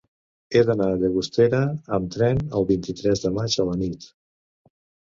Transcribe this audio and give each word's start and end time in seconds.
He 0.53 0.61
d'anar 0.69 0.87
a 0.93 0.95
Llagostera 1.01 1.59
amb 1.99 2.11
tren 2.17 2.43
el 2.61 2.69
vint-i-tres 2.73 3.25
de 3.29 3.35
maig 3.39 3.63
a 3.67 3.71
la 3.73 3.79
nit. 3.85 4.15